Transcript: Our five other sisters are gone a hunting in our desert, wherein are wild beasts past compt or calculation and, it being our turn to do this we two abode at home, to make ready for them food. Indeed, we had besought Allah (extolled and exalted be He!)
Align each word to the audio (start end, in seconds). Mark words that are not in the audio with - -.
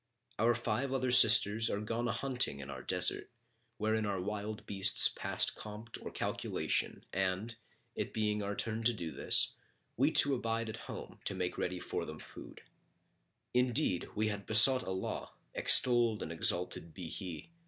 Our 0.39 0.55
five 0.55 0.91
other 0.91 1.11
sisters 1.11 1.69
are 1.69 1.79
gone 1.79 2.07
a 2.07 2.11
hunting 2.11 2.59
in 2.59 2.71
our 2.71 2.81
desert, 2.81 3.29
wherein 3.77 4.07
are 4.07 4.19
wild 4.19 4.65
beasts 4.65 5.07
past 5.09 5.53
compt 5.55 5.95
or 6.01 6.09
calculation 6.09 7.05
and, 7.13 7.55
it 7.93 8.11
being 8.11 8.41
our 8.41 8.55
turn 8.55 8.81
to 8.85 8.95
do 8.95 9.11
this 9.11 9.53
we 9.97 10.09
two 10.09 10.33
abode 10.33 10.69
at 10.69 10.77
home, 10.89 11.19
to 11.25 11.35
make 11.35 11.55
ready 11.55 11.79
for 11.79 12.03
them 12.05 12.17
food. 12.17 12.61
Indeed, 13.53 14.09
we 14.15 14.29
had 14.29 14.47
besought 14.47 14.83
Allah 14.83 15.33
(extolled 15.53 16.23
and 16.23 16.31
exalted 16.31 16.95
be 16.95 17.07
He!) 17.07 17.51